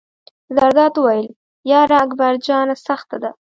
زرداد 0.57 0.93
وویل: 0.97 1.27
یار 1.71 1.89
اکبر 2.01 2.33
جانه 2.45 2.75
سخته 2.87 3.15
ده. 3.23 3.29